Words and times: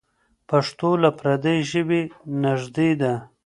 پښتو 0.49 0.89
له 1.03 1.09
پردۍ 1.19 1.59
ژبې 1.71 2.01
نږدې 2.43 2.89
ده. 3.01 3.13